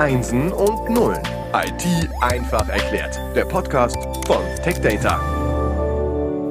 Einsen 0.00 0.50
und 0.50 0.88
Nullen. 0.88 1.20
IT 1.52 2.08
einfach 2.22 2.66
erklärt. 2.70 3.20
Der 3.36 3.44
Podcast 3.44 3.98
von 4.26 4.42
TechData. 4.64 5.20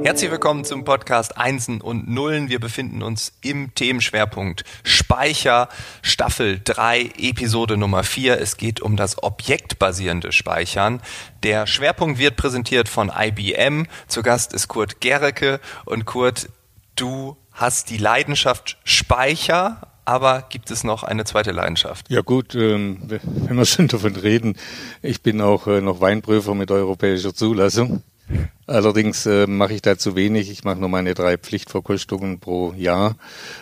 Herzlich 0.04 0.29
willkommen 0.29 0.66
zum 0.66 0.86
Podcast 0.86 1.36
Einsen 1.36 1.82
und 1.82 2.08
Nullen. 2.08 2.50
Wir 2.50 2.60
befinden 2.60 3.02
uns 3.02 3.34
im 3.42 3.74
Themenschwerpunkt 3.74 4.66
Speicher, 4.84 5.68
Staffel 6.04 6.62
3, 6.64 7.14
Episode 7.18 7.76
Nummer 7.76 8.04
4. 8.04 8.40
Es 8.40 8.56
geht 8.56 8.81
um 8.81 8.96
das 8.96 9.24
objektbasierende 9.24 10.31
Speichern. 10.31 11.02
Der 11.42 11.66
Schwerpunkt 11.66 12.20
wird 12.20 12.36
präsentiert 12.36 12.88
von 12.88 13.12
IBM. 13.12 13.88
Zu 14.08 14.22
Gast 14.22 14.54
ist 14.54 14.68
Kurt 14.68 15.02
Gericke. 15.02 15.60
Und 15.86 16.05
Kurt, 16.05 16.50
du 16.95 17.36
hast 17.52 17.90
die 17.90 17.98
Leidenschaft 17.98 18.77
Speicher, 18.84 19.81
aber 20.09 20.44
gibt 20.49 20.71
es 20.71 20.84
noch 20.84 21.03
eine 21.03 21.23
zweite 21.23 21.52
Leidenschaft? 21.52 22.09
Ja 22.09 22.21
gut, 22.21 22.55
ähm, 22.55 22.98
wenn 23.08 23.58
wir 23.58 23.66
schon 23.66 23.88
davon 23.88 24.16
reden, 24.16 24.55
ich 25.04 25.22
bin 25.22 25.40
auch 25.40 25.67
äh, 25.67 25.81
noch 25.81 26.02
Weinprüfer 26.02 26.55
mit 26.55 26.72
europäischer 26.72 27.36
Zulassung. 27.36 28.02
Allerdings 28.66 29.27
äh, 29.27 29.45
mache 29.45 29.73
ich 29.73 29.84
da 29.84 30.00
zu 30.00 30.16
wenig. 30.16 30.50
Ich 30.50 30.64
mache 30.64 30.80
nur 30.80 30.90
meine 30.90 31.14
drei 31.14 31.38
Pflichtverkostungen 31.38 32.40
pro 32.40 32.73
Jahr, 32.73 33.17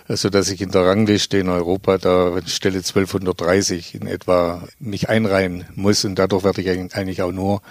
so 0.07 0.29
dass 0.29 0.49
ich 0.49 0.61
in 0.61 0.71
der 0.71 0.85
Rangliste 0.85 1.37
in 1.37 1.49
Europa 1.49 1.97
da 1.97 2.31
Stelle 2.45 2.77
1230 2.77 3.95
in 3.95 4.07
etwa 4.07 4.63
mich 4.79 5.09
einreihen 5.09 5.65
muss 5.75 6.05
und 6.05 6.15
dadurch 6.15 6.45
werde 6.45 6.61
ich 6.61 6.95
eigentlich 6.95 7.21
auch 7.21 7.33
nur 7.33 7.61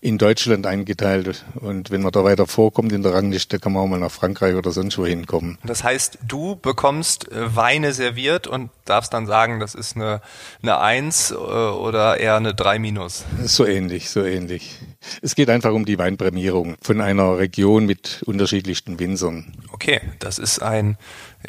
in 0.00 0.18
Deutschland 0.18 0.66
eingeteilt. 0.66 1.44
Und 1.54 1.90
wenn 1.90 2.02
man 2.02 2.12
da 2.12 2.24
weiter 2.24 2.46
vorkommt 2.46 2.92
in 2.92 3.02
der 3.02 3.14
Rangliste, 3.14 3.58
kann 3.58 3.72
man 3.72 3.82
auch 3.82 3.86
mal 3.86 4.00
nach 4.00 4.10
Frankreich 4.10 4.54
oder 4.54 4.72
sonst 4.72 4.98
wo 4.98 5.06
hinkommen. 5.06 5.58
Das 5.64 5.84
heißt, 5.84 6.18
du 6.26 6.56
bekommst 6.56 7.30
äh, 7.30 7.54
Weine 7.54 7.92
serviert 7.92 8.46
und 8.46 8.70
darfst 8.84 9.12
dann 9.12 9.26
sagen, 9.26 9.60
das 9.60 9.74
ist 9.74 9.96
eine, 9.96 10.20
eine 10.62 10.78
Eins 10.78 11.30
äh, 11.30 11.34
oder 11.34 12.18
eher 12.18 12.36
eine 12.36 12.54
Drei 12.54 12.78
minus. 12.78 13.24
So 13.44 13.66
ähnlich, 13.66 14.10
so 14.10 14.24
ähnlich. 14.24 14.78
Es 15.22 15.34
geht 15.34 15.48
einfach 15.48 15.72
um 15.72 15.84
die 15.84 15.98
Weinprämierung 15.98 16.76
von 16.82 17.00
einer 17.00 17.38
Region 17.38 17.86
mit 17.86 18.22
unterschiedlichsten 18.26 18.98
Winzern. 18.98 19.52
Okay, 19.72 20.00
das 20.18 20.38
ist 20.38 20.60
ein, 20.60 20.98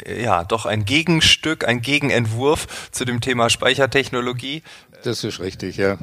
ja, 0.06 0.44
doch 0.44 0.64
ein 0.64 0.84
Gegenstück, 0.84 1.66
ein 1.66 1.82
Gegenentwurf 1.82 2.90
zu 2.92 3.04
dem 3.04 3.20
Thema 3.20 3.50
Speichertechnologie. 3.50 4.62
Das 5.04 5.24
ist 5.24 5.40
richtig, 5.40 5.76
ja. 5.76 5.98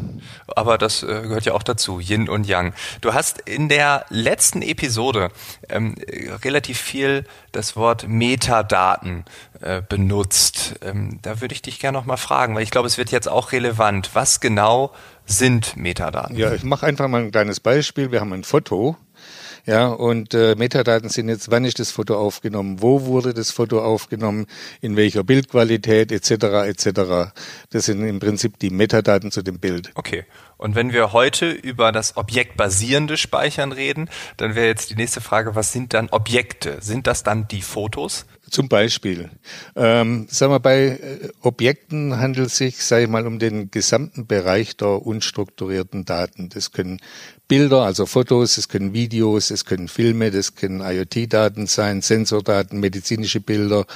Aber 0.48 0.78
das 0.78 1.04
äh, 1.04 1.22
gehört 1.22 1.46
ja 1.46 1.54
auch 1.54 1.64
dazu, 1.64 2.00
Yin 2.00 2.28
und 2.28 2.46
Yang. 2.46 2.74
Du 3.02 3.14
hast 3.14 3.40
in 3.40 3.70
der 3.70 4.06
letzten 4.10 4.62
Episode 4.62 5.30
ähm, 5.70 5.96
relativ 6.44 6.80
viel 6.80 7.26
das 7.52 7.76
Wort 7.76 8.08
Metadaten 8.08 9.24
äh, 9.62 9.82
benutzt. 9.82 10.76
Ähm, 10.82 11.20
da 11.22 11.42
würde 11.42 11.54
ich 11.54 11.62
dich 11.62 11.80
gerne 11.80 11.98
noch 11.98 12.06
mal 12.06 12.18
fragen, 12.18 12.56
weil 12.56 12.64
ich 12.64 12.72
glaube, 12.72 12.88
es 12.88 12.98
wird 12.98 13.12
jetzt 13.12 13.30
auch 13.30 13.54
relevant. 13.54 14.12
Was 14.14 14.42
genau 14.42 14.92
sind 15.30 15.78
Metadaten? 15.78 16.36
Ja, 16.36 16.54
ich 16.54 16.64
mache 16.64 16.86
einfach 16.86 17.08
mal 17.08 17.22
ein 17.22 17.32
kleines 17.32 17.60
Beispiel. 17.60 18.12
Wir 18.12 18.20
haben 18.20 18.34
ein 18.34 18.44
Foto 18.44 18.98
ja, 19.66 19.88
und 19.88 20.34
äh, 20.34 20.56
Metadaten 20.56 21.10
sind 21.10 21.30
jetzt, 21.30 21.52
wann 21.52 21.66
ist 21.66 21.80
das 21.80 21.92
Foto 21.92 22.18
aufgenommen, 22.18 22.82
wo 22.82 23.06
wurde 23.06 23.34
das 23.34 23.52
Foto 23.52 23.84
aufgenommen, 23.84 24.48
in 24.82 24.96
welcher 24.96 25.24
Bildqualität 25.24 26.12
etc. 26.12 26.32
etc. 26.68 27.34
Das 27.70 27.86
sind 27.86 28.04
im 28.04 28.20
Prinzip 28.20 28.58
die 28.60 28.70
Metadaten 28.70 29.32
zu 29.32 29.42
dem 29.42 29.60
Bild. 29.60 29.92
Okay. 29.96 30.26
Und 30.58 30.76
wenn 30.76 30.92
wir 30.92 31.14
heute 31.14 31.52
über 31.52 31.92
das 31.92 32.18
objektbasierende 32.18 33.16
Speichern 33.16 33.72
reden, 33.72 34.10
dann 34.38 34.56
wäre 34.56 34.68
jetzt 34.68 34.90
die 34.90 34.96
nächste 34.96 35.22
Frage, 35.22 35.56
was 35.56 35.72
sind 35.72 35.94
dann 35.94 36.10
Objekte? 36.10 36.78
Sind 36.82 37.08
das 37.08 37.24
dann 37.24 37.48
die 37.48 37.62
Fotos? 37.62 38.26
Zum 38.50 38.70
Beispiel, 38.70 39.30
ähm, 39.76 40.28
sagen 40.30 40.52
wir, 40.52 40.60
bei 40.60 40.88
äh, 40.88 41.30
Objekten 41.42 42.18
handelt 42.18 42.48
es 42.48 42.58
sich, 42.58 42.84
sage 42.84 43.04
ich 43.04 43.10
mal, 43.10 43.28
um 43.28 43.40
den 43.40 43.72
gesamten 43.72 44.28
Bereich 44.28 44.76
der 44.78 45.06
unstrukturierten 45.06 46.06
Daten. 46.06 46.50
Das 46.50 46.72
können 46.72 47.00
Bilder, 47.50 47.82
also 47.82 48.06
Fotos, 48.06 48.60
es 48.60 48.70
können 48.70 48.94
Videos, 48.94 49.50
es 49.50 49.66
können 49.66 49.88
Filme, 49.88 50.30
das 50.30 50.54
können 50.54 50.82
IoT-Daten 50.82 51.66
sein, 51.66 52.04
Sensordaten, 52.04 52.80
medizinische 52.80 53.42
Bilder, 53.42 53.88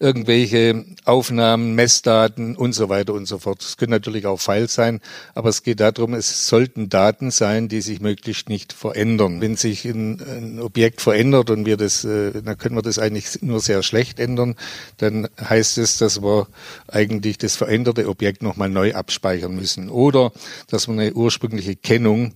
irgendwelche 0.00 0.84
Aufnahmen, 1.06 1.74
Messdaten 1.74 2.56
und 2.56 2.74
so 2.74 2.90
weiter 2.90 3.14
und 3.14 3.24
so 3.24 3.38
fort. 3.38 3.62
Es 3.62 3.78
können 3.78 3.92
natürlich 3.92 4.26
auch 4.26 4.38
Files 4.38 4.74
sein, 4.74 5.00
aber 5.34 5.48
es 5.48 5.62
geht 5.62 5.80
darum, 5.80 6.12
es 6.12 6.46
sollten 6.46 6.90
Daten 6.90 7.30
sein, 7.30 7.68
die 7.68 7.80
sich 7.80 8.02
möglichst 8.02 8.50
nicht 8.50 8.74
verändern. 8.74 9.40
Wenn 9.40 9.56
sich 9.56 9.86
ein, 9.86 10.20
ein 10.20 10.60
Objekt 10.60 11.00
verändert 11.00 11.48
und 11.48 11.64
wir 11.64 11.78
das, 11.78 12.04
äh, 12.04 12.42
dann 12.42 12.58
können 12.58 12.76
wir 12.76 12.82
das 12.82 12.98
eigentlich 12.98 13.40
nur 13.40 13.60
sehr 13.60 13.82
schlecht 13.82 14.20
ändern, 14.20 14.56
dann 14.98 15.26
heißt 15.40 15.78
es, 15.78 15.96
dass 15.96 16.22
wir 16.22 16.48
eigentlich 16.86 17.38
das 17.38 17.56
veränderte 17.56 18.10
Objekt 18.10 18.42
nochmal 18.42 18.68
neu 18.68 18.92
abspeichern 18.92 19.56
müssen 19.56 19.88
oder 19.88 20.32
dass 20.68 20.86
wir 20.86 20.92
eine 20.92 21.14
ursprüngliche 21.14 21.76
Kennung 21.76 22.34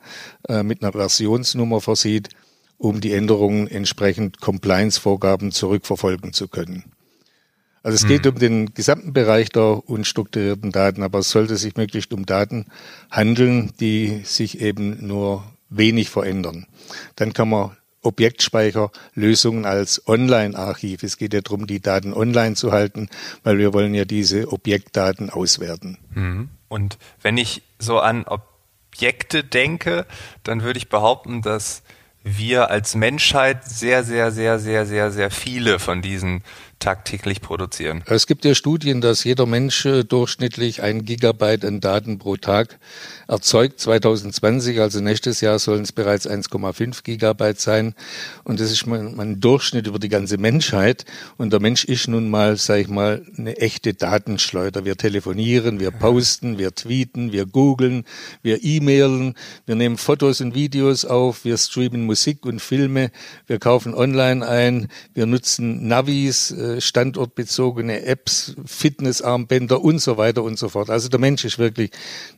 äh, 0.49 0.54
mit 0.63 0.83
einer 0.83 0.93
Versionsnummer 0.93 1.81
versieht, 1.81 2.29
um 2.79 3.01
die 3.01 3.13
Änderungen 3.13 3.67
entsprechend 3.67 4.41
Compliance-Vorgaben 4.41 5.53
zurückverfolgen 5.53 6.33
zu 6.33 6.49
können. 6.49 6.85
Also 7.83 7.97
es 7.97 8.07
geht 8.07 8.25
mhm. 8.25 8.31
um 8.31 8.39
den 8.39 8.75
gesamten 8.75 9.13
Bereich 9.13 9.51
der 9.51 9.89
unstrukturierten 9.89 10.73
Daten, 10.73 11.03
aber 11.03 11.19
es 11.19 11.31
sollte 11.31 11.57
sich 11.57 11.77
möglichst 11.77 12.15
um 12.15 12.25
Daten 12.25 12.67
handeln, 13.11 13.73
die 13.79 14.23
sich 14.25 14.61
eben 14.63 15.07
nur 15.07 15.45
wenig 15.69 16.09
verändern. 16.09 16.67
Dann 17.17 17.35
kann 17.35 17.51
man 17.51 17.77
Objektspeicherlösungen 18.01 19.67
als 19.67 20.07
Online-Archiv. 20.07 21.03
Es 21.03 21.17
geht 21.19 21.35
ja 21.35 21.41
darum, 21.41 21.67
die 21.67 21.81
Daten 21.81 22.15
online 22.15 22.55
zu 22.55 22.73
halten, 22.73 23.09
weil 23.43 23.59
wir 23.59 23.73
wollen 23.73 23.95
ja 23.95 24.05
diese 24.05 24.53
Objektdaten 24.53 25.31
auswerten. 25.31 25.99
Mhm. 26.15 26.49
Und 26.69 26.99
wenn 27.23 27.37
ich 27.37 27.63
so 27.79 27.99
an 27.99 28.25
Ob 28.25 28.54
Objekte 28.95 29.43
denke, 29.43 30.07
dann 30.45 30.63
würde 30.63 30.79
ich 30.79 30.89
behaupten, 30.89 31.43
dass 31.43 31.83
wir 32.25 32.71
als 32.71 32.95
Menschheit 32.95 33.65
sehr, 33.65 34.03
sehr, 34.03 34.33
sehr, 34.33 34.59
sehr, 34.59 34.87
sehr, 34.87 35.11
sehr 35.11 35.31
viele 35.31 35.79
von 35.79 36.01
diesen 36.01 36.43
tagtäglich 36.81 37.41
produzieren. 37.41 38.03
Es 38.07 38.27
gibt 38.27 38.45
ja 38.45 38.55
Studien, 38.55 39.01
dass 39.01 39.25
jeder 39.25 39.47
Mensch 39.47 39.87
äh, 39.87 40.05
durchschnittlich 40.05 40.83
ein 40.83 41.05
Gigabyte 41.05 41.65
an 41.65 41.81
Daten 41.81 42.19
pro 42.19 42.37
Tag 42.37 42.79
erzeugt. 43.29 43.81
2020, 43.81 44.81
also 44.81 45.01
nächstes 45.01 45.41
Jahr, 45.41 45.59
sollen 45.59 45.83
es 45.83 45.93
bereits 45.93 46.29
1,5 46.29 47.03
Gigabyte 47.05 47.61
sein. 47.61 47.95
Und 48.43 48.59
das 48.61 48.71
ist 48.71 48.87
mein, 48.87 49.15
mein, 49.15 49.41
Durchschnitt 49.41 49.87
über 49.87 49.99
die 49.99 50.09
ganze 50.09 50.37
Menschheit. 50.37 51.05
Und 51.39 51.53
der 51.53 51.61
Mensch 51.61 51.85
ist 51.85 52.09
nun 52.09 52.29
mal, 52.29 52.57
sage 52.57 52.83
ich 52.83 52.89
mal, 52.89 53.25
eine 53.39 53.57
echte 53.57 53.95
Datenschleuder. 53.95 54.85
Wir 54.85 54.97
telefonieren, 54.97 55.81
wir 55.81 55.91
posten, 55.91 56.59
wir 56.59 56.75
tweeten, 56.75 57.33
wir 57.33 57.47
googeln, 57.47 58.05
wir 58.43 58.63
e-mailen, 58.63 59.35
wir 59.65 59.75
nehmen 59.75 59.97
Fotos 59.97 60.41
und 60.41 60.55
Videos 60.55 61.05
auf, 61.05 61.45
wir 61.45 61.57
streamen 61.57 62.05
Musik 62.05 62.14
und 62.47 62.61
Filme, 62.61 63.11
wir 63.47 63.59
kaufen 63.59 63.95
online 63.95 64.47
ein, 64.47 64.89
wir 65.15 65.27
nutzen 65.27 65.87
Navis, 65.87 66.51
äh, 66.51 66.81
standortbezogene 66.81 68.05
Apps, 68.05 68.55
Fitnessarmbänder 68.65 69.83
und 69.83 70.01
so 70.01 70.17
weiter 70.17 70.43
und 70.43 70.59
so 70.59 70.69
fort. 70.69 70.91
Also 70.91 71.09
der 71.09 71.21
Mensch 71.21 71.45
ist 71.45 71.59
wirklich 71.59 71.91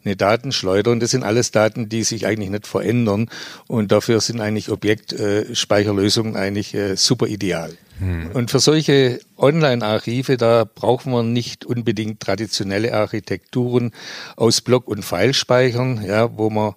eine 0.05 0.17
Datenschleuder 0.17 0.91
und 0.91 1.01
das 1.01 1.11
sind 1.11 1.23
alles 1.23 1.51
Daten, 1.51 1.89
die 1.89 2.05
sich 2.05 2.27
eigentlich 2.27 2.51
nicht 2.51 2.67
verändern 2.67 3.29
und 3.67 3.93
dafür 3.93 4.21
sind 4.21 4.41
eigentlich 4.41 4.71
Objektspeicherlösungen 4.71 6.37
eigentlich 6.37 6.75
äh, 6.75 6.97
super 6.97 7.27
ideal. 7.27 7.77
Hm. 7.99 8.31
Und 8.33 8.51
für 8.51 8.61
solche 8.61 9.21
Online-Archive, 9.39 10.37
da 10.37 10.65
braucht 10.65 11.07
man 11.07 11.33
nicht 11.33 11.65
unbedingt 11.65 12.21
traditionelle 12.21 12.93
Architekturen 12.93 13.93
aus 14.37 14.61
Block- 14.61 14.89
und 14.89 15.03
Filespeichern, 15.03 16.05
ja, 16.05 16.37
wo 16.37 16.51
man 16.51 16.75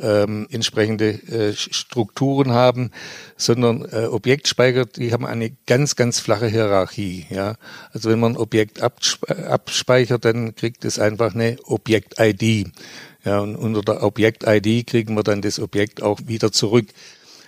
ähm, 0.00 0.46
entsprechende 0.50 1.10
äh, 1.10 1.52
Strukturen 1.54 2.52
haben, 2.52 2.90
sondern 3.36 3.86
äh, 3.92 4.06
Objektspeicher, 4.06 4.86
die 4.86 5.12
haben 5.12 5.26
eine 5.26 5.52
ganz, 5.66 5.94
ganz 5.94 6.20
flache 6.20 6.46
Hierarchie. 6.46 7.26
Ja. 7.28 7.56
Also 7.92 8.08
wenn 8.10 8.20
man 8.20 8.32
ein 8.32 8.38
Objekt 8.38 8.80
abspeichert, 8.80 10.24
dann 10.24 10.54
kriegt 10.54 10.84
es 10.84 10.98
einfach 10.98 11.34
eine 11.34 11.58
Objekt-ID. 11.64 12.68
Ja, 13.24 13.38
und 13.40 13.56
unter 13.56 13.82
der 13.82 14.02
Objekt-ID 14.02 14.86
kriegen 14.86 15.14
wir 15.14 15.22
dann 15.22 15.42
das 15.42 15.60
Objekt 15.60 16.02
auch 16.02 16.18
wieder 16.26 16.50
zurück. 16.50 16.86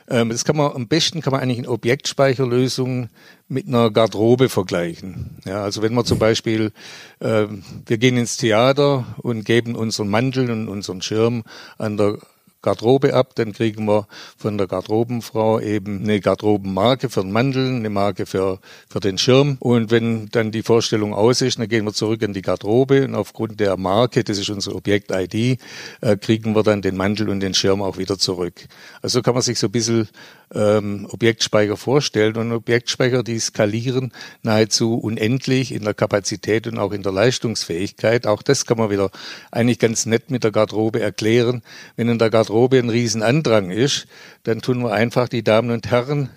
Ähm, 0.08 0.28
das 0.28 0.44
kann 0.44 0.56
man 0.56 0.72
am 0.72 0.88
besten 0.88 1.20
kann 1.20 1.32
man 1.32 1.40
eigentlich 1.40 1.58
in 1.58 1.66
Objektspeicherlösungen 1.66 3.10
mit 3.48 3.66
einer 3.66 3.90
Garderobe 3.90 4.48
vergleichen. 4.48 5.38
Ja, 5.44 5.62
also 5.62 5.82
wenn 5.82 5.94
man 5.94 6.04
zum 6.04 6.18
Beispiel, 6.18 6.72
äh, 7.20 7.46
wir 7.86 7.98
gehen 7.98 8.16
ins 8.16 8.36
Theater 8.36 9.06
und 9.18 9.44
geben 9.44 9.74
unseren 9.76 10.08
Mantel 10.08 10.50
und 10.50 10.68
unseren 10.68 11.02
Schirm 11.02 11.44
an 11.78 11.96
der 11.96 12.18
Garderobe 12.64 13.14
ab, 13.14 13.34
dann 13.34 13.52
kriegen 13.52 13.84
wir 13.84 14.08
von 14.36 14.56
der 14.56 14.66
Garderobenfrau 14.66 15.60
eben 15.60 16.02
eine 16.02 16.20
Garderobenmarke 16.20 17.10
für 17.10 17.20
den 17.20 17.30
Mantel, 17.30 17.68
eine 17.76 17.90
Marke 17.90 18.24
für, 18.24 18.58
für 18.88 19.00
den 19.00 19.18
Schirm. 19.18 19.58
Und 19.60 19.90
wenn 19.90 20.28
dann 20.30 20.50
die 20.50 20.62
Vorstellung 20.62 21.14
aus 21.14 21.42
ist, 21.42 21.58
dann 21.58 21.68
gehen 21.68 21.84
wir 21.84 21.92
zurück 21.92 22.22
in 22.22 22.32
die 22.32 22.42
Garderobe 22.42 23.04
und 23.04 23.14
aufgrund 23.14 23.60
der 23.60 23.76
Marke, 23.76 24.24
das 24.24 24.38
ist 24.38 24.48
unser 24.48 24.74
Objekt-ID, 24.74 25.60
äh, 26.00 26.16
kriegen 26.16 26.54
wir 26.54 26.62
dann 26.62 26.80
den 26.80 26.96
Mantel 26.96 27.28
und 27.28 27.40
den 27.40 27.52
Schirm 27.52 27.82
auch 27.82 27.98
wieder 27.98 28.18
zurück. 28.18 28.66
Also 29.02 29.20
kann 29.20 29.34
man 29.34 29.42
sich 29.42 29.58
so 29.58 29.68
ein 29.68 29.72
bisschen 29.72 30.08
ähm, 30.54 31.06
Objektspeicher 31.10 31.76
vorstellen. 31.76 32.36
Und 32.36 32.52
Objektspeicher, 32.52 33.22
die 33.22 33.38
skalieren 33.38 34.12
nahezu 34.42 34.94
unendlich 34.94 35.72
in 35.72 35.84
der 35.84 35.94
Kapazität 35.94 36.66
und 36.66 36.78
auch 36.78 36.92
in 36.92 37.02
der 37.02 37.12
Leistungsfähigkeit. 37.12 38.26
Auch 38.26 38.42
das 38.42 38.66
kann 38.66 38.78
man 38.78 38.90
wieder 38.90 39.10
eigentlich 39.50 39.78
ganz 39.78 40.06
nett 40.06 40.30
mit 40.30 40.44
der 40.44 40.52
Garderobe 40.52 41.00
erklären. 41.00 41.62
Wenn 41.96 42.08
in 42.08 42.18
der 42.18 42.30
Garderobe 42.30 42.78
ein 42.78 42.90
Riesenandrang 42.90 43.70
ist, 43.70 44.06
dann 44.44 44.60
tun 44.60 44.82
wir 44.82 44.92
einfach 44.92 45.28
die 45.28 45.42
Damen 45.42 45.70
und 45.70 45.90
Herren 45.90 46.30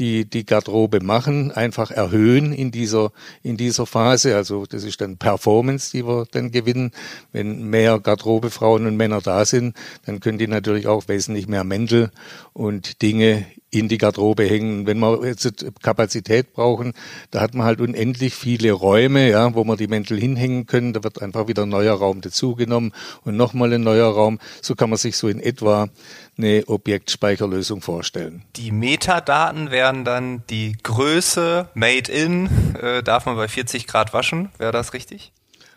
die 0.00 0.24
die 0.24 0.44
Garderobe 0.44 1.00
machen, 1.00 1.52
einfach 1.52 1.90
erhöhen 1.90 2.52
in 2.52 2.72
dieser 2.72 3.12
in 3.42 3.56
dieser 3.56 3.86
Phase. 3.86 4.34
Also 4.34 4.66
das 4.66 4.82
ist 4.82 5.00
dann 5.00 5.18
Performance, 5.18 5.92
die 5.92 6.04
wir 6.04 6.26
dann 6.32 6.50
gewinnen. 6.50 6.90
Wenn 7.32 7.64
mehr 7.70 8.00
Garderobefrauen 8.00 8.86
und 8.86 8.96
Männer 8.96 9.20
da 9.20 9.44
sind, 9.44 9.76
dann 10.06 10.18
können 10.18 10.38
die 10.38 10.48
natürlich 10.48 10.88
auch 10.88 11.06
wesentlich 11.06 11.46
mehr 11.46 11.64
Mäntel 11.64 12.10
und 12.52 13.02
Dinge 13.02 13.46
in 13.70 13.88
die 13.88 13.98
Garderobe 13.98 14.44
hängen. 14.44 14.86
Wenn 14.86 14.98
wir 14.98 15.24
jetzt 15.24 15.64
Kapazität 15.82 16.52
brauchen, 16.52 16.92
da 17.30 17.40
hat 17.40 17.54
man 17.54 17.66
halt 17.66 17.80
unendlich 17.80 18.34
viele 18.34 18.72
Räume, 18.72 19.30
ja, 19.30 19.54
wo 19.54 19.64
man 19.64 19.76
die 19.76 19.86
Mäntel 19.86 20.18
hinhängen 20.18 20.66
können. 20.66 20.92
Da 20.92 21.04
wird 21.04 21.22
einfach 21.22 21.46
wieder 21.46 21.62
ein 21.62 21.68
neuer 21.68 21.94
Raum 21.94 22.20
dazugenommen 22.20 22.92
und 23.24 23.36
nochmal 23.36 23.72
ein 23.72 23.82
neuer 23.82 24.12
Raum. 24.12 24.40
So 24.60 24.74
kann 24.74 24.90
man 24.90 24.98
sich 24.98 25.16
so 25.16 25.28
in 25.28 25.40
etwa 25.40 25.88
eine 26.36 26.64
Objektspeicherlösung 26.66 27.82
vorstellen. 27.82 28.42
Die 28.56 28.72
Metadaten 28.72 29.70
wären 29.90 30.04
dann 30.04 30.44
die 30.50 30.76
Größe, 30.82 31.68
Made 31.74 32.10
in, 32.12 32.48
äh, 32.76 33.02
darf 33.02 33.26
man 33.26 33.34
bei 33.34 33.48
40 33.48 33.88
Grad 33.88 34.12
waschen, 34.12 34.50
wäre 34.58 34.70
das 34.70 34.92
richtig? 34.92 35.32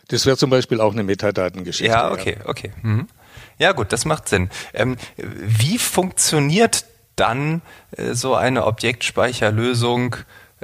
Das 0.08 0.24
wäre 0.24 0.36
zum 0.36 0.50
Beispiel 0.50 0.80
auch 0.80 0.92
eine 0.92 1.02
Metadatengeschichte. 1.02 1.92
Ja, 1.92 2.12
okay, 2.12 2.36
ja. 2.38 2.48
okay. 2.48 2.72
Mhm. 2.82 3.08
Ja 3.58 3.72
gut, 3.72 3.92
das 3.92 4.04
macht 4.04 4.28
Sinn. 4.28 4.50
Ähm, 4.72 4.96
wie 5.16 5.78
funktioniert 5.78 6.84
dann 7.16 7.62
äh, 7.96 8.14
so 8.14 8.34
eine 8.36 8.66
Objektspeicherlösung 8.66 10.16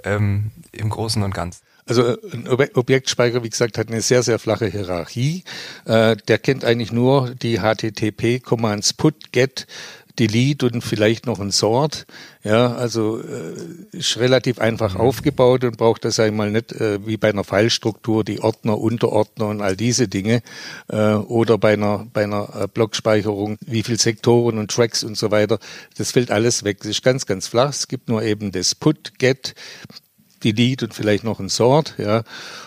ähm, 0.05 0.53
im 0.71 0.91
Großen 0.91 1.23
und 1.23 1.35
Ganzen? 1.35 1.63
Also 1.91 2.17
ein 2.33 2.47
Objektspeicher, 2.49 3.43
wie 3.43 3.51
gesagt, 3.51 3.77
hat 3.77 3.89
eine 3.89 4.01
sehr, 4.01 4.23
sehr 4.23 4.39
flache 4.39 4.67
Hierarchie. 4.67 5.43
Äh, 5.87 6.17
der 6.29 6.39
kennt 6.39 6.65
eigentlich 6.65 6.93
nur 6.93 7.31
die 7.35 7.59
HTTP-Commands 7.59 8.93
put, 8.93 9.33
get, 9.33 9.67
delete 10.19 10.67
und 10.67 10.83
vielleicht 10.83 11.27
noch 11.27 11.41
ein 11.41 11.51
sort. 11.51 12.07
Ja, 12.43 12.73
also 12.73 13.21
äh, 13.21 13.97
ist 13.97 14.17
relativ 14.19 14.59
einfach 14.59 14.95
mhm. 14.95 15.01
aufgebaut 15.01 15.65
und 15.65 15.77
braucht 15.77 16.05
das 16.05 16.19
einmal 16.19 16.51
nicht 16.51 16.73
äh, 16.73 17.07
wie 17.07 17.17
bei 17.17 17.29
einer 17.29 17.45
Filestruktur 17.45 18.25
die 18.25 18.41
Ordner, 18.41 18.79
Unterordner 18.79 19.49
und 19.49 19.61
all 19.61 19.77
diese 19.77 20.09
Dinge 20.09 20.43
äh, 20.89 21.13
oder 21.15 21.59
bei 21.59 21.75
einer 21.75 22.07
bei 22.13 22.25
einer 22.25 22.49
äh, 22.55 22.67
Blockspeicherung 22.67 23.59
wie 23.67 23.83
viel 23.83 23.99
Sektoren 23.99 24.59
und 24.59 24.71
Tracks 24.71 25.05
und 25.05 25.17
so 25.19 25.31
weiter. 25.31 25.59
Das 25.99 26.13
fällt 26.13 26.31
alles 26.31 26.65
weg. 26.65 26.79
Das 26.79 26.89
ist 26.89 27.03
ganz 27.03 27.27
ganz 27.27 27.47
flach. 27.47 27.71
Es 27.71 27.89
gibt 27.89 28.09
nur 28.09 28.23
eben 28.23 28.53
das 28.53 28.75
Put, 28.75 29.19
Get, 29.19 29.55
Delete 30.41 30.87
und 30.87 30.95
vielleicht 30.95 31.25
noch 31.25 31.41
ein 31.41 31.49
Sort, 31.49 31.95
ja. 31.99 32.23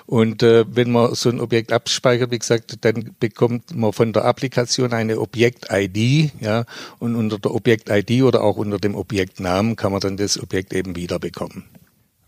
Und 0.06 0.44
äh, 0.44 0.66
wenn 0.68 0.92
man 0.92 1.16
so 1.16 1.30
ein 1.30 1.40
Objekt 1.40 1.72
abspeichert, 1.72 2.32
wie 2.32 2.40
gesagt, 2.40 2.78
dann 2.82 3.16
bekommt 3.20 3.76
man 3.76 3.94
von 3.94 4.14
der 4.14 4.26
Applikation 4.26 4.94
eine 4.94 5.20
Objekt-ID, 5.20 6.32
ja. 6.40 6.66
Und 7.00 7.16
unter 7.16 7.40
der 7.40 7.54
Objekt-ID 7.54 8.24
oder 8.24 8.44
auch 8.44 8.58
unter 8.58 8.78
dem 8.78 8.96
Objektnamen 8.96 9.76
kann 9.76 9.92
man 9.92 10.02
dann 10.02 10.18
das 10.18 10.42
Objekt 10.42 10.74
eben 10.74 10.96
wieder 10.96 11.20
bekommen. 11.20 11.66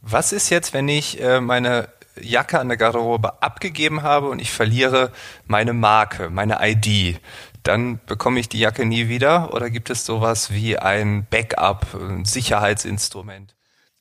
Was 0.01 0.31
ist 0.31 0.49
jetzt, 0.49 0.73
wenn 0.73 0.87
ich 0.87 1.19
äh, 1.21 1.41
meine 1.41 1.89
Jacke 2.21 2.59
an 2.59 2.67
der 2.67 2.77
Garderobe 2.77 3.41
abgegeben 3.41 4.03
habe 4.03 4.29
und 4.29 4.39
ich 4.39 4.51
verliere 4.51 5.11
meine 5.47 5.73
Marke, 5.73 6.29
meine 6.29 6.59
ID? 6.61 7.19
Dann 7.63 7.99
bekomme 8.05 8.39
ich 8.39 8.47
die 8.47 8.59
Jacke 8.59 8.85
nie 8.85 9.09
wieder 9.09 9.53
oder 9.53 9.71
gibt 9.71 9.89
es 9.89 10.05
sowas 10.05 10.51
wie 10.51 10.77
ein 10.77 11.25
Backup, 11.29 11.87
ein 11.95 12.23
Sicherheitsinstrument? 12.23 13.55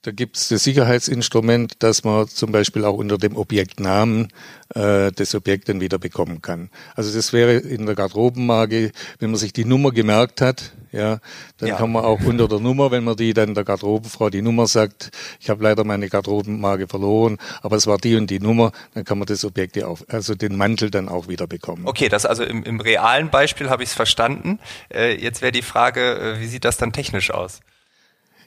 Da 0.05 0.11
gibt 0.11 0.37
es 0.37 0.49
das 0.49 0.62
Sicherheitsinstrument, 0.65 1.83
dass 1.83 2.05
man 2.05 2.29
zum 2.29 2.53
Beispiel 2.53 2.85
auch 2.85 2.93
unter 2.93 3.17
dem 3.17 3.39
Objektnamen 3.39 4.29
äh, 4.75 5.11
das 5.12 5.35
Objekt 5.35 5.71
dann 5.71 5.81
wieder 5.81 5.99
bekommen 5.99 6.43
kann. 6.43 6.69
Also 6.95 7.17
das 7.17 7.33
wäre 7.33 7.55
in 7.55 7.87
der 7.87 7.95
Garderobenmarke, 7.95 8.93
wenn 9.19 9.31
man 9.31 9.39
sich 9.39 9.55
die 9.55 9.65
Nummer 9.65 9.93
gemerkt 9.93 10.43
hat, 10.43 10.75
ja, 10.93 11.21
dann 11.56 11.71
ja. 11.71 11.77
kann 11.77 11.91
man 11.91 12.05
auch 12.05 12.21
unter 12.21 12.49
der 12.49 12.61
Nummer, 12.61 12.91
wenn 12.91 13.03
man 13.03 13.17
die 13.17 13.33
dann 13.33 13.55
der 13.55 13.65
Garderobenfrau 13.65 14.29
die 14.29 14.43
Nummer 14.43 14.67
sagt, 14.67 15.11
ich 15.41 15.49
habe 15.49 15.65
leider 15.65 15.85
meine 15.85 16.11
Garderobenmarke 16.11 16.87
verloren, 16.87 17.39
aber 17.62 17.77
es 17.77 17.87
war 17.87 17.97
die 17.97 18.17
und 18.17 18.29
die 18.29 18.41
Nummer, 18.41 18.73
dann 18.93 19.05
kann 19.05 19.19
man 19.19 19.25
das 19.25 19.43
Objekt 19.43 19.83
auf, 19.83 20.05
also 20.09 20.35
den 20.35 20.55
Mantel 20.55 20.91
dann 20.91 21.09
auch 21.09 21.29
wieder 21.29 21.47
bekommen. 21.47 21.87
Okay, 21.87 22.11
das 22.11 22.27
also 22.27 22.45
im, 22.45 22.62
im 22.62 22.79
realen 22.79 23.31
Beispiel 23.31 23.71
habe 23.71 23.83
ich 23.83 23.89
es 23.89 23.95
verstanden. 23.95 24.59
Äh, 24.93 25.15
jetzt 25.17 25.41
wäre 25.41 25.51
die 25.51 25.62
Frage, 25.62 26.37
äh, 26.37 26.41
wie 26.41 26.47
sieht 26.47 26.67
das 26.67 26.77
dann 26.77 26.93
technisch 26.93 27.31
aus? 27.31 27.61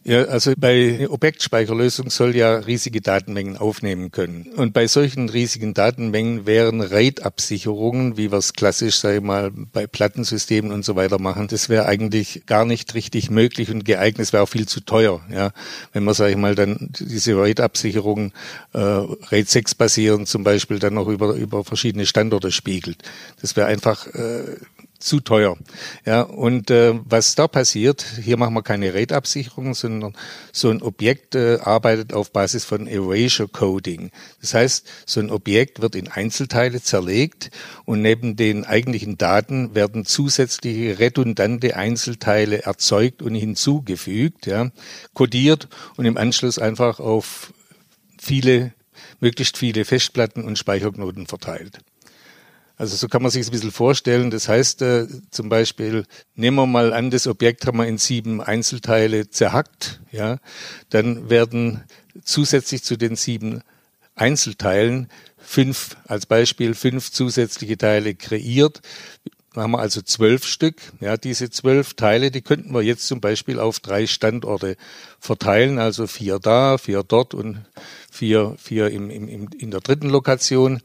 Ja, 0.08 0.24
also 0.24 0.54
bei 0.58 1.06
Objektspeicherlösung 1.10 2.10
soll 2.10 2.34
ja 2.34 2.60
riesige 2.60 3.02
Datenmengen 3.02 3.58
aufnehmen 3.58 4.10
können. 4.10 4.54
Und 4.56 4.72
bei 4.72 4.88
solchen 4.88 5.28
riesigen 5.28 5.74
Datenmengen 5.74 6.46
wären 6.46 6.80
RAID-Absicherungen, 6.80 8.16
wie 8.16 8.32
wir 8.32 8.38
es 8.38 8.54
klassisch, 8.54 8.96
sage 9.00 9.18
ich 9.18 9.22
mal, 9.22 9.52
bei 9.52 9.86
Plattensystemen 9.86 10.72
und 10.72 10.86
so 10.86 10.96
weiter 10.96 11.20
machen, 11.20 11.50
das 11.50 11.68
wäre 11.68 11.88
eigentlich 11.88 12.44
gar 12.46 12.64
nicht 12.64 12.94
richtig 12.94 13.30
möglich 13.30 13.70
und 13.70 13.84
geeignet. 13.84 14.22
Es 14.22 14.32
wäre 14.32 14.44
auch 14.44 14.50
viel 14.50 14.66
zu 14.66 14.80
teuer, 14.80 15.20
ja. 15.30 15.52
Wenn 15.92 16.06
man, 16.06 16.14
sage 16.14 16.32
ich 16.32 16.38
mal, 16.38 16.56
dann 16.56 16.90
diese 16.98 17.36
RAID-Absicherungen 17.36 18.32
äh, 18.72 18.80
RAID 18.80 19.50
6 19.50 19.76
basierend 19.76 20.30
zum 20.30 20.46
Beispiel 20.46 20.80
dann 20.80 20.94
noch 20.94 21.10
über, 21.10 21.34
über 21.34 21.66
verschiedene 21.66 22.06
Standorte 22.06 22.54
spiegelt. 22.54 23.04
Das 23.42 23.58
wäre 23.58 23.68
einfach 23.68 24.08
äh, 24.08 24.56
zu 25.00 25.20
teuer. 25.20 25.58
Ja, 26.06 26.22
und 26.22 26.72
äh, 26.72 26.94
was 27.06 27.36
da 27.36 27.48
passiert, 27.48 28.06
hier 28.22 28.38
machen 28.38 28.54
wir 28.54 28.64
keine 28.64 28.94
RAID-Absicherung, 28.94 29.74
sondern 29.74 30.16
so 30.52 30.70
ein 30.70 30.82
Objekt 30.82 31.36
äh, 31.36 31.60
arbeitet 31.62 32.14
auf 32.14 32.32
Basis 32.32 32.66
von 32.66 32.88
Erasure 32.88 33.48
Coding. 33.48 34.12
Das 34.42 34.54
heißt, 34.54 34.88
so 35.06 35.20
ein 35.20 35.30
Objekt 35.30 35.82
wird 35.82 35.96
in 35.96 36.08
Einzelteile 36.08 36.82
zerlegt 36.82 37.52
und 37.86 38.02
neben 38.02 38.36
den 38.36 38.66
eigentlichen 38.66 39.18
Daten 39.18 39.76
werden 39.76 40.06
zusätzliche 40.06 41.00
redundante 41.00 41.76
Einzelteile 41.76 42.64
erzeugt 42.64 43.22
und 43.22 43.36
hinzugefügt, 43.36 44.46
ja, 44.46 44.72
kodiert 45.14 45.68
und 45.96 46.06
im 46.06 46.18
Anschluss 46.18 46.60
einfach 46.60 47.00
auf 47.00 47.54
viele, 48.20 48.74
möglichst 49.20 49.58
viele 49.58 49.86
Festplatten 49.86 50.44
und 50.44 50.58
Speicherknoten 50.58 51.28
verteilt. 51.28 51.80
Also 52.78 52.96
so 52.96 53.08
kann 53.08 53.24
man 53.24 53.32
sich 53.32 53.48
ein 53.48 53.52
bisschen 53.52 53.72
vorstellen. 53.72 54.30
Das 54.30 54.48
heißt 54.48 54.84
äh, 54.84 55.08
zum 55.32 55.50
Beispiel, 55.50 56.06
nehmen 56.36 56.58
wir 56.58 56.68
mal 56.68 56.94
an, 56.94 57.10
das 57.10 57.26
Objekt 57.26 57.66
haben 57.66 57.80
wir 57.80 57.88
in 57.88 57.98
sieben 57.98 58.40
Einzelteile 58.40 59.30
zerhackt. 59.30 60.00
Ja, 60.12 60.38
dann 60.90 61.30
werden 61.30 61.84
zusätzlich 62.24 62.84
zu 62.84 62.96
den 62.96 63.16
sieben 63.16 63.64
Einzelteilen 64.16 65.10
fünf, 65.38 65.98
als 66.08 66.28
Beispiel 66.28 66.76
fünf 66.76 67.12
zusätzliche 67.12 67.78
Teile 67.78 68.14
kreiert. 68.14 68.82
Da 69.54 69.64
haben 69.64 69.72
wir 69.72 69.80
also 69.80 70.04
zwölf 70.04 70.46
Stück. 70.46 70.82
Ja, 71.00 71.18
diese 71.18 71.50
zwölf 71.50 71.96
Teile, 71.96 72.30
die 72.30 72.44
könnten 72.44 72.76
wir 72.76 72.84
jetzt 72.84 73.08
zum 73.08 73.22
Beispiel 73.22 73.60
auf 73.60 73.80
drei 73.80 74.06
Standorte 74.06 74.78
verteilen, 75.20 75.80
also 75.80 76.06
vier 76.06 76.38
da, 76.38 76.78
vier 76.78 77.02
dort 77.02 77.34
und 77.34 77.66
vier, 78.12 78.56
vier 78.60 78.90
im, 78.90 79.10
im, 79.10 79.50
in 79.58 79.72
der 79.72 79.80
dritten 79.80 80.10
Lokation. 80.10 80.82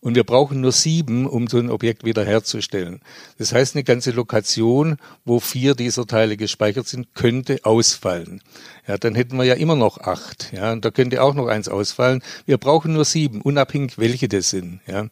Und 0.00 0.14
wir 0.14 0.24
brauchen 0.24 0.62
nur 0.62 0.72
sieben, 0.72 1.26
um 1.26 1.46
so 1.46 1.58
ein 1.58 1.70
Objekt 1.70 2.04
wiederherzustellen. 2.04 3.00
Das 3.36 3.52
heißt, 3.52 3.76
eine 3.76 3.84
ganze 3.84 4.12
Lokation, 4.12 4.96
wo 5.26 5.40
vier 5.40 5.74
dieser 5.74 6.06
Teile 6.06 6.38
gespeichert 6.38 6.86
sind, 6.86 7.14
könnte 7.14 7.60
ausfallen. 7.64 8.40
Ja, 8.88 8.96
dann 8.96 9.14
hätten 9.14 9.36
wir 9.36 9.44
ja 9.44 9.54
immer 9.54 9.76
noch 9.76 9.98
acht. 9.98 10.52
Ja, 10.52 10.72
und 10.72 10.84
da 10.84 10.90
könnte 10.90 11.22
auch 11.22 11.34
noch 11.34 11.48
eins 11.48 11.68
ausfallen. 11.68 12.22
Wir 12.46 12.56
brauchen 12.56 12.94
nur 12.94 13.04
sieben, 13.04 13.42
unabhängig 13.42 13.98
welche 13.98 14.28
das 14.28 14.50
sind. 14.50 14.80
Ja. 14.86 15.08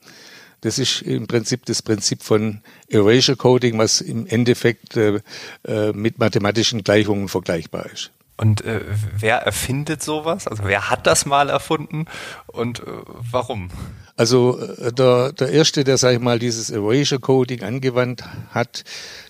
Das 0.63 0.79
ist 0.79 1.03
im 1.03 1.27
Prinzip 1.27 1.67
das 1.67 1.83
Prinzip 1.83 2.23
von 2.23 2.63
Erasure 2.89 3.37
Coding, 3.37 3.79
was 3.79 4.01
im 4.01 4.27
Endeffekt 4.27 4.97
äh, 4.97 5.21
äh, 5.65 5.93
mit 5.93 6.19
mathematischen 6.19 6.83
Gleichungen 6.83 7.29
vergleichbar 7.29 7.87
ist. 7.93 8.11
Und 8.39 8.65
äh, 8.65 8.81
wer 9.17 9.39
erfindet 9.39 10.01
sowas? 10.01 10.47
Also 10.47 10.63
wer 10.65 10.91
hat 10.91 11.09
das 11.09 11.27
mal 11.27 11.51
erfunden 11.51 12.07
und 12.47 12.79
äh, 12.79 12.85
warum? 13.33 13.69
Also 14.17 14.61
äh, 14.61 14.93
der, 14.93 15.33
der 15.33 15.51
erste, 15.51 15.83
der, 15.83 15.99
sag 15.99 16.13
ich 16.15 16.21
mal, 16.21 16.39
dieses 16.39 16.71
Erasure 16.71 17.21
Coding 17.21 17.65
angewandt 17.65 18.23
hat, 18.51 18.85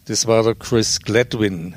das 0.04 0.26
war 0.26 0.42
der 0.42 0.54
Chris 0.54 1.00
Gladwin. 1.00 1.74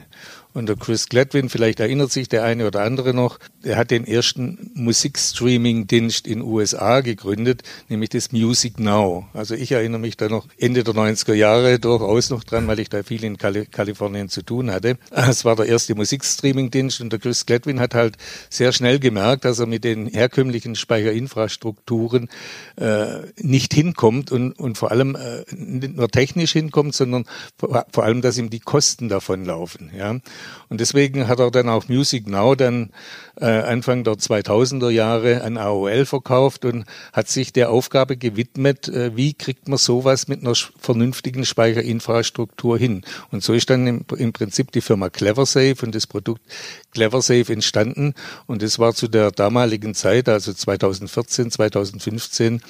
Und 0.54 0.68
der 0.68 0.76
Chris 0.76 1.08
Gladwin, 1.08 1.48
vielleicht 1.48 1.80
erinnert 1.80 2.12
sich 2.12 2.28
der 2.28 2.44
eine 2.44 2.68
oder 2.68 2.82
andere 2.82 3.14
noch, 3.14 3.40
er 3.64 3.78
hat 3.78 3.92
den 3.92 4.06
ersten 4.06 4.72
Musikstreaming-Dienst 4.74 6.28
in 6.28 6.42
USA 6.42 7.02
gegründet, 7.02 7.64
nämlich 7.90 8.10
das 8.10 8.32
Music 8.32 8.80
Now. 8.80 9.28
Also 9.34 9.56
ich 9.56 9.72
erinnere 9.72 10.00
mich 10.00 10.18
da 10.18 10.30
noch 10.30 10.48
Ende 10.58 10.84
der 10.84 10.94
90er 10.94 11.34
Jahre 11.34 11.80
durchaus 11.80 12.30
noch 12.30 12.44
dran, 12.44 12.68
weil 12.68 12.80
ich 12.80 12.90
da 12.90 13.04
viel 13.04 13.24
in 13.24 13.38
Kali 13.38 13.66
Kalifornien 13.66 14.30
zu 14.30 14.42
tun 14.42 14.72
hatte. 14.72 14.98
Es 15.12 15.46
war 15.46 15.56
der 15.56 15.68
erste 15.68 15.96
Musikstreaming-Dienst 15.96 17.02
und 17.02 17.12
der 17.12 17.20
Chris 17.20 17.46
Gladwin 17.46 17.80
hat 17.80 17.94
halt 17.94 18.18
sehr 18.50 18.72
schnell 18.72 19.00
gemerkt, 19.00 19.46
dass 19.46 19.60
er 19.60 19.68
mit 19.68 19.84
den 19.84 20.08
herkömmlichen 20.08 20.76
Speicherinfrastrukturen 20.76 22.30
äh, 22.78 23.06
nicht 23.38 23.74
hinkommt 23.74 24.32
und, 24.32 24.54
und 24.60 24.78
vor 24.78 24.92
allem 24.92 25.16
äh, 25.16 25.44
nicht 25.56 25.96
nur 25.96 26.10
technisch 26.10 26.54
hinkommt, 26.54 26.96
sondern 26.96 27.26
vor, 27.58 27.86
vor 27.92 28.04
allem, 28.04 28.22
dass 28.22 28.38
ihm 28.38 28.50
die 28.50 28.60
Kosten 28.60 29.10
davon 29.10 29.46
laufen. 29.46 29.92
Ja? 29.96 30.12
Und 30.70 30.80
deswegen 30.82 31.28
hat 31.28 31.40
er 31.40 31.52
dann 31.52 31.70
auch 31.70 31.88
Music 31.88 32.28
Now 32.28 32.56
dann 32.56 32.92
äh, 33.36 33.51
Anfang 33.60 34.04
der 34.04 34.14
2000er 34.14 34.90
Jahre 34.90 35.44
an 35.44 35.58
AOL 35.58 36.06
verkauft 36.06 36.66
und 36.66 36.86
hat 37.14 37.28
sich 37.28 37.54
der 37.54 37.70
Aufgabe 37.70 38.18
gewidmet, 38.18 38.88
äh, 38.88 39.16
wie 39.16 39.34
kriegt 39.34 39.68
man 39.68 39.78
sowas 39.78 40.28
mit 40.28 40.42
einer 40.42 40.54
vernünftigen 40.80 41.46
Speicherinfrastruktur 41.46 42.78
hin. 42.78 43.04
Und 43.32 43.44
so 43.44 43.54
ist 43.54 43.70
dann 43.70 44.06
im, 44.18 44.34
Prinzip 44.34 44.72
die 44.72 44.82
Firma 44.82 45.10
CleverSafe 45.10 45.86
und 45.86 45.96
das 45.96 46.08
Produkt 46.08 46.42
CleverSafe 46.94 47.52
entstanden. 47.54 48.14
Und 48.48 48.62
das 48.62 48.80
war 48.80 48.94
zu 48.94 49.08
der 49.08 49.32
damaligen 49.32 49.94
Zeit, 49.94 50.30
also 50.30 50.54
2014, 50.54 51.52
2015, 51.52 52.62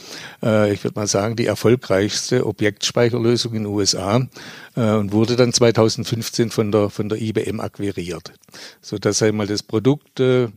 äh, 0.44 0.74
ich 0.74 0.84
würde 0.84 1.00
mal 1.00 1.08
sagen, 1.08 1.36
die 1.36 1.46
erfolgreichste 1.46 2.46
Objektspeicherlösung 2.46 3.54
in 3.54 3.64
den 3.64 3.74
USA 3.74 4.28
äh, 4.76 4.92
und 4.92 5.12
wurde 5.12 5.36
dann 5.36 5.54
2015 5.54 6.50
von 6.50 6.72
der, 6.72 6.90
von 6.90 7.10
der 7.10 7.22
IBM 7.22 7.60
akquiriert. 7.60 8.34
So 8.82 8.98
dass 8.98 9.22
einmal 9.22 9.48
das 9.48 9.64
Produkt 9.64 10.20
äh, 10.20 10.50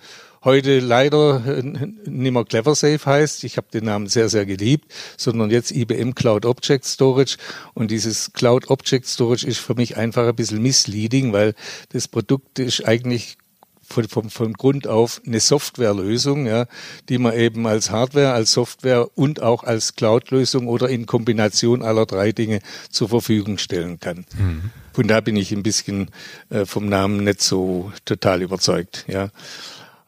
heute 0.44 0.78
leider 0.80 1.42
äh, 1.46 1.62
nicht 1.62 2.32
mehr 2.32 2.44
CleverSafe 2.44 3.04
heißt. 3.04 3.44
Ich 3.44 3.56
habe 3.56 3.66
den 3.72 3.84
Namen 3.84 4.06
sehr, 4.06 4.28
sehr 4.28 4.46
geliebt, 4.46 4.92
sondern 5.16 5.50
jetzt 5.50 5.72
IBM 5.72 6.14
Cloud 6.14 6.44
Object 6.44 6.84
Storage. 6.84 7.36
Und 7.72 7.90
dieses 7.90 8.32
Cloud 8.32 8.70
Object 8.70 9.06
Storage 9.06 9.46
ist 9.46 9.58
für 9.58 9.74
mich 9.74 9.96
einfach 9.96 10.28
ein 10.28 10.36
bisschen 10.36 10.62
misleading, 10.62 11.32
weil 11.32 11.54
das 11.90 12.08
Produkt 12.08 12.58
ist 12.58 12.86
eigentlich 12.86 13.38
von, 13.86 14.08
von, 14.08 14.30
von 14.30 14.52
Grund 14.52 14.86
auf 14.86 15.20
eine 15.26 15.40
Softwarelösung, 15.40 16.46
ja, 16.46 16.66
die 17.08 17.18
man 17.18 17.34
eben 17.34 17.66
als 17.66 17.90
Hardware, 17.90 18.32
als 18.32 18.52
Software 18.52 19.08
und 19.16 19.42
auch 19.42 19.64
als 19.64 19.94
Cloud-Lösung 19.94 20.68
oder 20.68 20.88
in 20.88 21.06
Kombination 21.06 21.82
aller 21.82 22.06
drei 22.06 22.32
Dinge 22.32 22.60
zur 22.90 23.08
Verfügung 23.08 23.58
stellen 23.58 24.00
kann. 24.00 24.26
Mhm. 24.38 24.70
Von 24.92 25.08
da 25.08 25.20
bin 25.20 25.36
ich 25.36 25.52
ein 25.52 25.62
bisschen 25.62 26.10
äh, 26.50 26.64
vom 26.64 26.88
Namen 26.88 27.24
nicht 27.24 27.42
so 27.42 27.92
total 28.04 28.42
überzeugt. 28.42 29.04
Ja. 29.08 29.30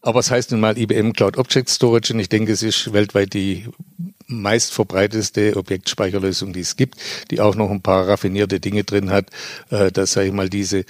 Aber 0.00 0.21
es 0.21 0.30
heißt 0.30 0.52
nun 0.52 0.61
mal 0.61 0.78
IBM 0.78 1.12
Cloud 1.12 1.37
Object 1.37 1.68
Storage 1.68 2.12
und 2.12 2.21
ich 2.21 2.28
denke, 2.28 2.52
es 2.52 2.62
ist 2.62 2.92
weltweit 2.92 3.35
die 3.35 3.66
meist 4.28 4.73
verbreitetste 4.73 5.56
Objektspeicherlösung, 5.56 6.52
die 6.52 6.61
es 6.61 6.76
gibt, 6.76 6.97
die 7.30 7.40
auch 7.40 7.54
noch 7.54 7.71
ein 7.71 7.80
paar 7.80 8.06
raffinierte 8.09 8.61
Dinge 8.61 8.85
drin 8.85 9.11
hat, 9.11 9.30
äh, 9.71 9.90
dass, 9.90 10.12
sage 10.12 10.28
ich 10.28 10.33
mal, 10.33 10.49
diese 10.49 10.85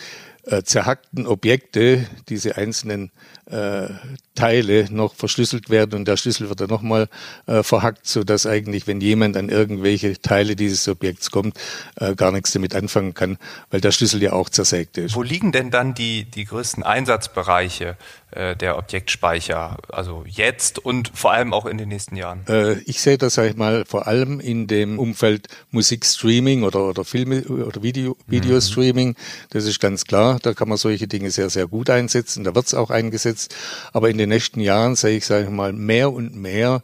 äh, 0.47 0.63
zerhackten 0.63 1.27
Objekte, 1.27 2.07
diese 2.29 2.57
einzelnen 2.57 3.11
äh, 3.47 3.89
Teile 4.35 4.87
noch 4.91 5.15
verschlüsselt 5.15 5.71
werden 5.71 5.95
und 5.95 6.09
der 6.09 6.17
Schlüssel 6.17 6.49
wird 6.49 6.61
dann 6.61 6.69
nochmal 6.69 7.09
äh, 7.47 7.63
verhackt, 7.63 8.07
so 8.07 8.25
dass 8.25 8.47
eigentlich, 8.47 8.87
wenn 8.87 9.01
jemand 9.01 9.37
an 9.37 9.49
irgendwelche 9.49 10.21
Teile 10.21 10.57
dieses 10.57 10.89
Objekts 10.89 11.31
kommt, 11.31 11.59
äh, 11.97 12.15
gar 12.15 12.33
nichts 12.33 12.53
damit 12.53 12.75
anfangen 12.75 13.15
kann, 13.15 13.39
weil 13.71 13.81
der 13.81 13.93
Schlüssel 13.93 14.23
ja 14.23 14.33
auch 14.33 14.49
zersägt 14.49 14.99
ist. 14.99 15.15
Wo 15.15 15.23
liegen 15.23 15.53
denn 15.53 15.71
dann 15.71 15.95
die, 15.95 16.25
die 16.25 16.45
größten 16.45 16.83
Einsatzbereiche 16.83 17.97
äh, 18.37 18.57
der 18.57 18.79
Objektspeicher, 18.79 19.79
also 19.89 20.25
jetzt 20.27 20.79
und 20.79 21.11
vor 21.15 21.33
allem 21.33 21.53
auch 21.53 21.67
in 21.67 21.79
den 21.79 21.89
nächsten 21.89 22.17
Jahren? 22.17 22.45
Äh, 22.49 22.75
ich 22.81 23.01
sehe 23.01 23.19
das, 23.19 23.35
sag 23.35 23.49
ich 23.49 23.57
mal, 23.57 23.85
vor 23.87 24.07
allem 24.07 24.41
in 24.41 24.67
dem 24.67 24.99
Umfeld 24.99 25.49
Musikstreaming 25.71 26.63
oder, 26.63 26.89
oder 26.89 27.05
Filme 27.05 27.43
oder 27.45 27.83
Video, 27.83 28.17
Videostreaming. 28.27 29.09
Mhm. 29.09 29.17
Das 29.51 29.65
ist 29.65 29.81
ganz 29.81 30.05
klar. 30.05 30.39
Da 30.43 30.55
kann 30.55 30.69
man 30.69 30.79
solche 30.79 31.09
Dinge 31.09 31.31
sehr, 31.31 31.51
sehr 31.51 31.67
gut 31.67 31.91
einsetzen. 31.91 32.45
Da 32.45 32.55
wird 32.55 32.67
es 32.67 32.75
auch 32.75 32.91
eingesetzt. 32.91 33.55
Aber 33.93 34.11
in 34.11 34.19
den 34.19 34.29
nächsten 34.29 34.61
Jahren 34.61 34.97
sehe 34.97 35.17
ich, 35.17 35.27
sage 35.27 35.45
ich 35.45 35.51
mal, 35.51 35.73
mehr 35.73 36.13
und 36.13 36.37
mehr 36.37 36.83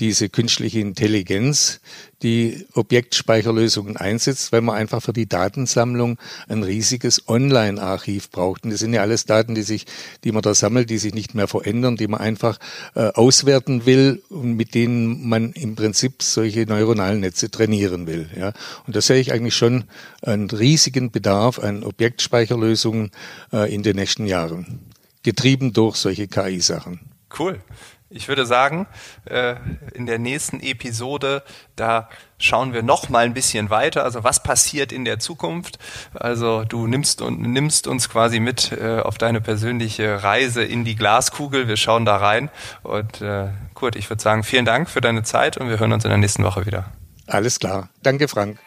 diese 0.00 0.28
künstliche 0.28 0.80
Intelligenz, 0.80 1.80
die 2.22 2.66
Objektspeicherlösungen 2.72 3.96
einsetzt, 3.96 4.50
weil 4.50 4.60
man 4.60 4.76
einfach 4.76 5.02
für 5.02 5.12
die 5.12 5.28
Datensammlung 5.28 6.18
ein 6.48 6.62
riesiges 6.62 7.28
Online-Archiv 7.28 8.30
braucht. 8.30 8.64
Und 8.64 8.70
das 8.70 8.80
sind 8.80 8.92
ja 8.92 9.02
alles 9.02 9.26
Daten, 9.26 9.54
die 9.54 9.62
sich, 9.62 9.86
die 10.24 10.32
man 10.32 10.42
da 10.42 10.54
sammelt, 10.54 10.90
die 10.90 10.98
sich 10.98 11.14
nicht 11.14 11.34
mehr 11.34 11.46
verändern, 11.46 11.96
die 11.96 12.08
man 12.08 12.20
einfach 12.20 12.58
äh, 12.94 13.08
auswerten 13.08 13.86
will 13.86 14.22
und 14.30 14.54
mit 14.54 14.74
denen 14.74 15.28
man 15.28 15.52
im 15.52 15.76
Prinzip 15.76 16.22
solche 16.22 16.66
neuronalen 16.66 17.20
Netze 17.20 17.50
trainieren 17.50 18.06
will. 18.06 18.28
Ja. 18.36 18.52
Und 18.86 18.96
da 18.96 19.00
sehe 19.00 19.20
ich 19.20 19.32
eigentlich 19.32 19.54
schon 19.54 19.84
einen 20.22 20.50
riesigen 20.50 21.10
Bedarf 21.10 21.58
an 21.58 21.84
Objektspeicherlösungen 21.84 23.12
äh, 23.52 23.72
in 23.72 23.82
den 23.82 23.96
nächsten 23.96 24.26
Jahren, 24.26 24.80
getrieben 25.22 25.72
durch 25.72 25.96
solche 25.96 26.26
KI-Sachen. 26.26 27.00
Cool. 27.38 27.60
Ich 28.14 28.28
würde 28.28 28.46
sagen, 28.46 28.86
äh, 29.24 29.56
in 29.92 30.06
der 30.06 30.20
nächsten 30.20 30.60
Episode, 30.60 31.42
da 31.74 32.08
schauen 32.38 32.72
wir 32.72 32.84
noch 32.84 33.08
mal 33.08 33.24
ein 33.24 33.34
bisschen 33.34 33.70
weiter. 33.70 34.04
Also 34.04 34.22
was 34.22 34.40
passiert 34.40 34.92
in 34.92 35.04
der 35.04 35.18
Zukunft? 35.18 35.80
Also 36.14 36.62
du 36.64 36.86
nimmst 36.86 37.22
und 37.22 37.40
nimmst 37.40 37.88
uns 37.88 38.08
quasi 38.08 38.38
mit 38.38 38.70
äh, 38.70 39.00
auf 39.00 39.18
deine 39.18 39.40
persönliche 39.40 40.22
Reise 40.22 40.62
in 40.62 40.84
die 40.84 40.94
Glaskugel. 40.94 41.66
Wir 41.66 41.76
schauen 41.76 42.04
da 42.04 42.16
rein. 42.16 42.50
Und 42.84 43.20
äh, 43.20 43.48
Kurt, 43.74 43.96
ich 43.96 44.08
würde 44.08 44.22
sagen, 44.22 44.44
vielen 44.44 44.64
Dank 44.64 44.88
für 44.88 45.00
deine 45.00 45.24
Zeit 45.24 45.56
und 45.56 45.68
wir 45.68 45.80
hören 45.80 45.92
uns 45.92 46.04
in 46.04 46.10
der 46.10 46.18
nächsten 46.18 46.44
Woche 46.44 46.66
wieder. 46.66 46.92
Alles 47.26 47.58
klar. 47.58 47.88
Danke, 48.02 48.28
Frank. 48.28 48.60